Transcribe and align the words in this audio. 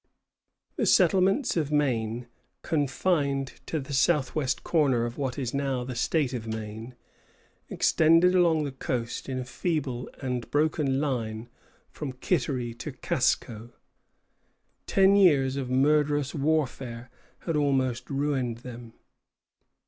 The 0.77 0.87
settlements 0.87 1.55
of 1.55 1.71
Maine, 1.71 2.25
confined 2.63 3.53
to 3.67 3.79
the 3.79 3.93
southwestern 3.93 4.63
corner 4.63 5.05
of 5.05 5.19
what 5.19 5.37
is 5.37 5.53
now 5.53 5.83
the 5.83 5.93
State 5.93 6.33
of 6.33 6.47
Maine, 6.47 6.95
extended 7.69 8.33
along 8.33 8.63
the 8.63 8.71
coast 8.71 9.29
in 9.29 9.37
a 9.37 9.45
feeble 9.45 10.09
and 10.19 10.49
broken 10.49 10.99
line 10.99 11.49
from 11.91 12.13
Kittery 12.13 12.73
to 12.79 12.91
Casco. 12.93 13.73
Ten 14.87 15.15
years 15.15 15.55
of 15.55 15.69
murderous 15.69 16.33
warfare 16.33 17.11
had 17.41 17.55
almost 17.55 18.09
ruined 18.09 18.57
them. 18.65 18.93